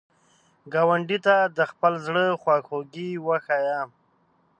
ګاونډي 0.73 1.17
ته 1.25 1.35
د 1.57 1.59
خپل 1.71 1.93
زړه 2.05 2.25
خواخوږي 2.41 3.09
وښایه 3.25 3.81